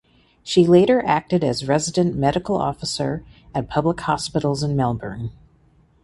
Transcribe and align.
She 0.41 0.65
later 0.65 1.05
acted 1.05 1.43
as 1.43 1.67
resident 1.67 2.15
medical 2.15 2.57
officer 2.57 3.23
at 3.53 3.69
public 3.69 4.01
hospitals 4.01 4.63
in 4.63 4.75
Melbourne. 4.75 5.29